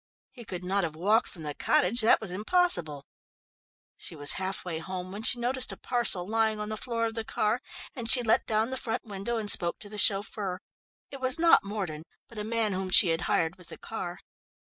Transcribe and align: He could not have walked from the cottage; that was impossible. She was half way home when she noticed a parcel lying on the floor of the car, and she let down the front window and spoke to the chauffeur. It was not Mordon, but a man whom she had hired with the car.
He 0.31 0.45
could 0.45 0.63
not 0.63 0.83
have 0.83 0.95
walked 0.95 1.27
from 1.27 1.43
the 1.43 1.53
cottage; 1.53 2.01
that 2.01 2.19
was 2.19 2.31
impossible. 2.31 3.05
She 3.95 4.15
was 4.15 4.31
half 4.41 4.65
way 4.65 4.79
home 4.79 5.11
when 5.11 5.21
she 5.21 5.37
noticed 5.37 5.71
a 5.71 5.77
parcel 5.77 6.27
lying 6.27 6.59
on 6.59 6.69
the 6.69 6.75
floor 6.75 7.05
of 7.05 7.13
the 7.13 7.23
car, 7.23 7.61
and 7.95 8.09
she 8.09 8.23
let 8.23 8.47
down 8.47 8.71
the 8.71 8.77
front 8.77 9.05
window 9.05 9.37
and 9.37 9.47
spoke 9.47 9.77
to 9.77 9.89
the 9.89 9.99
chauffeur. 9.99 10.59
It 11.11 11.19
was 11.21 11.37
not 11.37 11.63
Mordon, 11.63 12.01
but 12.27 12.39
a 12.39 12.43
man 12.43 12.73
whom 12.73 12.89
she 12.89 13.09
had 13.09 13.21
hired 13.29 13.57
with 13.57 13.67
the 13.67 13.77
car. 13.77 14.21